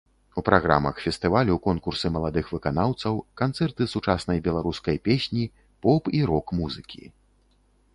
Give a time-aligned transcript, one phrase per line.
[0.41, 5.43] У праграмах фестывалю конкурсы маладых выканаўцаў, канцэрты сучаснай беларускай песні,
[5.87, 7.03] поп- і рок-музыкі.